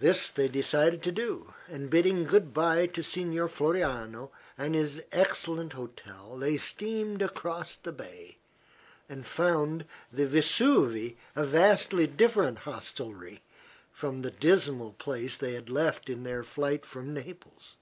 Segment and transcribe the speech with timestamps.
[0.00, 5.74] This they decided to do, and bidding good bye to Signor Floriano and his excellent
[5.74, 8.38] hotel they steamed across the bay
[9.08, 13.40] and found the "Vesuve" a vastly different hostelry
[13.92, 17.76] from the dismal place they had left in their flight from Naples.